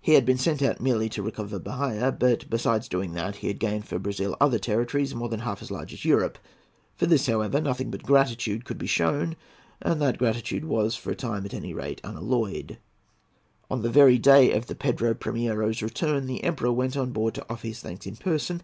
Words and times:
He 0.00 0.14
had 0.14 0.24
been 0.24 0.38
sent 0.38 0.62
out 0.62 0.80
merely 0.80 1.10
to 1.10 1.22
recover 1.22 1.58
Bahia; 1.58 2.12
but, 2.18 2.48
besides 2.48 2.88
doing 2.88 3.12
that, 3.12 3.36
he 3.36 3.48
had 3.48 3.58
gained 3.58 3.86
for 3.86 3.98
Brazil 3.98 4.34
other 4.40 4.58
territories 4.58 5.14
more 5.14 5.28
than 5.28 5.40
half 5.40 5.60
as 5.60 5.70
large 5.70 5.92
as 5.92 6.02
Europe. 6.02 6.38
For 6.96 7.04
this, 7.04 7.26
however, 7.26 7.60
nothing 7.60 7.90
but 7.90 8.02
gratitude 8.02 8.64
could 8.64 8.78
be 8.78 8.86
shown, 8.86 9.36
and 9.82 10.00
the 10.00 10.14
gratitude 10.14 10.64
was, 10.64 10.96
for 10.96 11.10
the 11.10 11.16
time 11.16 11.44
at 11.44 11.52
any 11.52 11.74
rate, 11.74 12.00
unalloyed. 12.02 12.78
On 13.70 13.82
the 13.82 13.90
very 13.90 14.16
day 14.16 14.50
of 14.54 14.64
the 14.66 14.74
Pedro 14.74 15.12
Primiero's 15.12 15.82
return, 15.82 16.24
the 16.24 16.42
Emperor 16.42 16.72
went 16.72 16.96
on 16.96 17.12
board 17.12 17.34
to 17.34 17.44
offer 17.50 17.66
his 17.66 17.80
thanks 17.80 18.06
in 18.06 18.16
person. 18.16 18.62